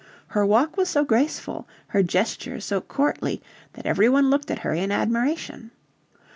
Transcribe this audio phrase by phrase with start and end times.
[0.29, 3.39] Her walk was so graceful, her gestures so courtly,
[3.73, 5.69] that every one looked at her in admiration.